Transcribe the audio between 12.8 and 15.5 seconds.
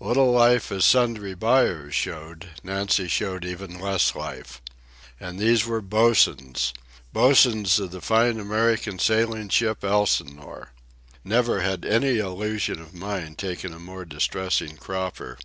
of mine taken a more distressing cropper.